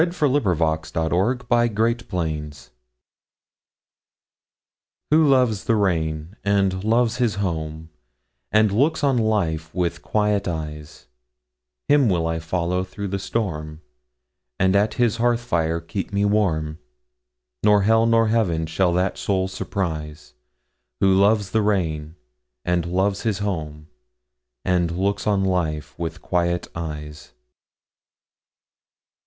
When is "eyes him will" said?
10.47-12.25